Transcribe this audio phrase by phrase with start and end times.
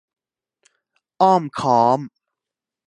[1.21, 1.99] อ้อมค้อม